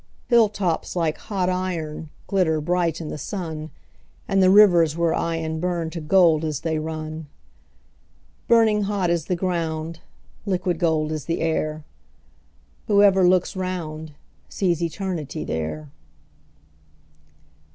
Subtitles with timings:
[0.29, 3.69] Hill tops like hot iron glitter bright in the sun,
[4.27, 7.27] And the rivers we're eying burn to gold as they run;
[8.47, 9.99] Burning hot is the ground,
[10.43, 11.83] liquid gold is the air;
[12.87, 14.13] Whoever looks round
[14.49, 15.91] sees Eternity there.